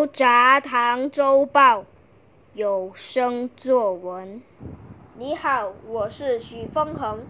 [0.00, 1.84] 牛轧糖周报
[2.54, 4.40] 有声作文。
[5.16, 7.26] 你好，我是许峰恒，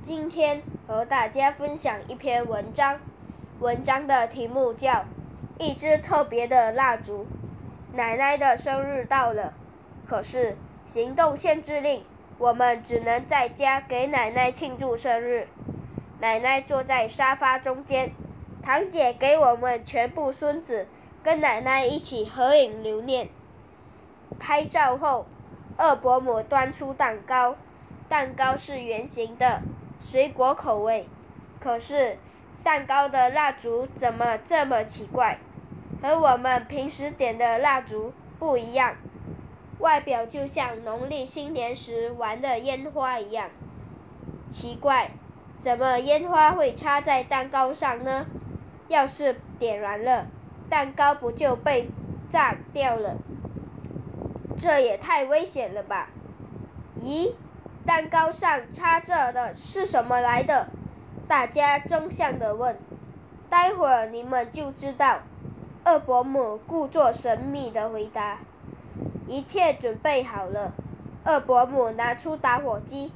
[0.00, 3.00] 今天和大家分享一篇文章。
[3.58, 4.92] 文章的题目叫
[5.58, 7.26] 《一支特别的蜡烛》。
[7.96, 9.52] 奶奶的生日到了，
[10.06, 12.04] 可是行动限制令，
[12.38, 15.48] 我们只能在家给奶奶庆祝生日。
[16.20, 18.12] 奶奶坐在沙发中间，
[18.62, 20.86] 堂姐给我们全部孙子。
[21.24, 23.30] 跟奶奶一起合影留念。
[24.38, 25.24] 拍照后，
[25.78, 27.56] 二伯母端出蛋糕，
[28.10, 29.62] 蛋糕是圆形的，
[30.02, 31.08] 水果口味。
[31.58, 32.18] 可是，
[32.62, 35.38] 蛋糕的蜡烛怎么这么奇怪？
[36.02, 38.96] 和我们平时点的蜡烛不一样，
[39.78, 43.48] 外表就像农历新年时玩的烟花一样。
[44.50, 45.12] 奇怪，
[45.62, 48.26] 怎么烟花会插在蛋糕上呢？
[48.88, 50.26] 要是点燃了？
[50.74, 51.88] 蛋糕不就被
[52.28, 53.14] 炸掉了？
[54.58, 56.08] 这也太危险了吧！
[57.00, 57.32] 咦，
[57.86, 60.66] 蛋糕上插着的是什么来的？
[61.28, 62.76] 大家争相的问。
[63.48, 65.20] 待会儿你们就知道。
[65.84, 68.38] 二伯母故作神秘的回答。
[69.28, 70.72] 一切准备好了，
[71.22, 73.12] 二伯母拿出打火机，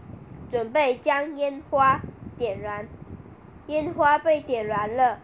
[0.48, 2.02] 准备将烟花
[2.38, 2.86] 点燃。
[3.66, 5.18] 烟花被点燃了。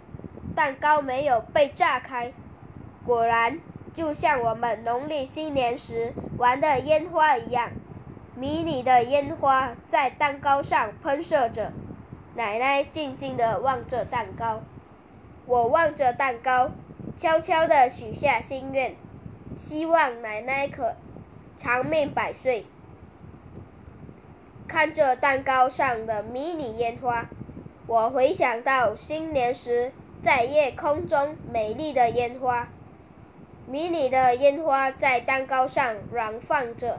[0.55, 2.33] 蛋糕没有被炸开，
[3.05, 3.59] 果然
[3.93, 7.73] 就像我们农历新年时玩的烟花一样，
[8.37, 11.73] 迷你的烟花在蛋糕上喷射着。
[12.37, 14.63] 奶奶静静地望着蛋糕，
[15.47, 16.71] 我望着蛋糕，
[17.17, 18.97] 悄悄地许下心愿，
[19.57, 20.95] 希望奶奶可
[21.57, 22.67] 长命百岁。
[24.67, 27.27] 看着蛋糕上的迷你烟花，
[27.87, 29.93] 我回想到新年时。
[30.25, 32.67] 在夜空中，美丽的烟花，
[33.67, 36.99] 迷你的烟花在蛋糕上燃放着，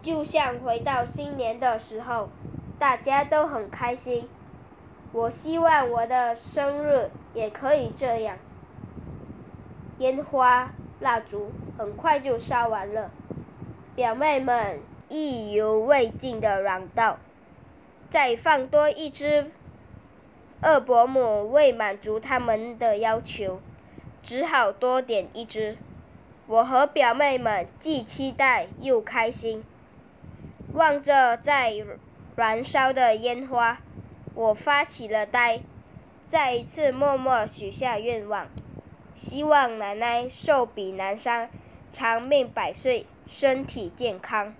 [0.00, 2.30] 就像回到新年的时候，
[2.78, 4.26] 大家都很开心。
[5.12, 8.38] 我希望我的生日也可以这样。
[9.98, 13.10] 烟花蜡烛很快就烧完了，
[13.94, 17.18] 表妹们意犹未尽地嚷道
[18.08, 19.50] ：“再放多一支。”
[20.64, 23.60] 二伯母为满足他们的要求，
[24.22, 25.76] 只好多点一支。
[26.46, 29.64] 我和表妹们既期待又开心，
[30.72, 31.74] 望着在
[32.36, 33.80] 燃烧的烟花，
[34.34, 35.62] 我发起了呆，
[36.24, 38.46] 再一次默默许下愿望，
[39.16, 41.50] 希望奶奶寿比南山，
[41.90, 44.54] 长命百岁，身体健康。